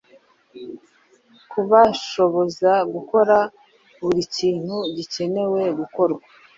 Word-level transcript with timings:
kubashoboza 1.51 2.71
gukora 2.93 3.37
buri 4.01 4.21
kintu 4.35 4.75
gikenewe 4.95 5.61
gukorwa. 5.79 6.23